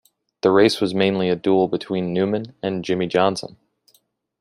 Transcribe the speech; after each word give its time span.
The 0.41 0.49
race 0.49 0.81
was 0.81 0.95
mainly 0.95 1.29
a 1.29 1.35
duel 1.35 1.67
between 1.67 2.11
Newman 2.11 2.55
and 2.63 2.83
Jimmie 2.83 3.05
Johnson. 3.05 3.57